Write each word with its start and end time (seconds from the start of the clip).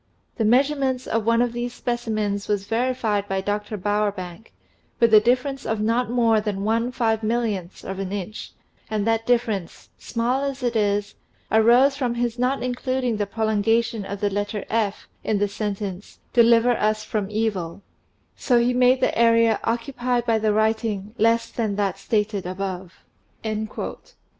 The 0.37 0.45
measurements 0.45 1.05
of 1.05 1.27
one 1.27 1.43
of 1.43 1.53
these 1.53 1.75
specimens 1.75 2.47
was 2.47 2.65
verified 2.65 3.27
by 3.27 3.39
Dr. 3.41 3.77
Bowerbank, 3.77 4.51
with 4.99 5.13
a 5.13 5.19
difference 5.19 5.63
of 5.63 5.79
not 5.79 6.09
more 6.09 6.41
than 6.41 6.63
one 6.63 6.91
five 6.91 7.21
millionth 7.21 7.83
of 7.85 7.99
an 7.99 8.11
inch, 8.11 8.53
and 8.89 9.05
that 9.05 9.27
difference, 9.27 9.89
small 9.99 10.43
as 10.43 10.63
it 10.63 10.75
is, 10.75 11.13
arose 11.51 11.97
from 11.97 12.15
his 12.15 12.39
not 12.39 12.63
including 12.63 13.17
the 13.17 13.27
prolongation 13.27 14.03
of 14.03 14.21
the 14.21 14.31
letter/ 14.31 14.65
in 15.23 15.37
the 15.37 15.47
sentence 15.47 16.17
'deliver 16.33 16.71
us 16.75 17.03
from 17.03 17.29
evil'; 17.29 17.83
so 18.35 18.57
he 18.57 18.73
made 18.73 19.01
the 19.01 19.15
area 19.15 19.59
occupied 19.65 20.25
by 20.25 20.39
the 20.39 20.51
writing 20.51 21.13
less 21.19 21.47
than 21.51 21.75
that 21.75 21.99
stated 21.99 22.47
above." 22.47 23.05